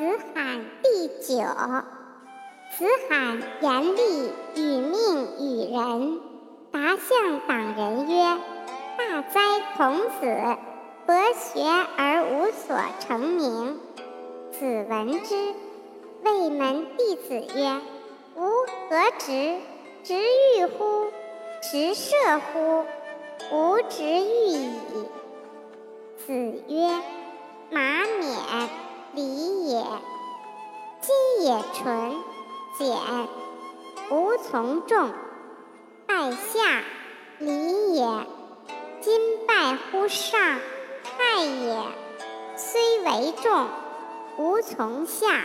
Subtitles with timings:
[0.00, 1.44] 子罕第九。
[2.70, 4.96] 子罕严厉与命
[5.38, 6.20] 与人，
[6.72, 8.38] 答向党人曰
[8.96, 9.40] ：“大哉
[9.76, 10.56] 孔子，
[11.04, 11.62] 博学
[11.98, 13.78] 而无所成名。”
[14.58, 15.34] 子闻之，
[16.24, 17.78] 谓门弟子曰
[18.36, 18.48] ：“吾
[18.88, 19.58] 何直？
[20.02, 21.10] 直欲乎？
[21.60, 22.86] 直射乎？
[23.52, 24.72] 吾直欲矣。”
[26.26, 26.32] 子
[26.68, 26.88] 曰
[31.40, 32.14] ：“也纯，
[32.78, 32.96] 简，
[34.10, 35.10] 无从众。
[36.06, 36.82] 拜下，
[37.38, 38.26] 礼也；
[39.00, 40.58] 今拜乎上，
[41.02, 41.82] 太也。
[42.56, 43.68] 虽为众，
[44.36, 45.44] 无从下。”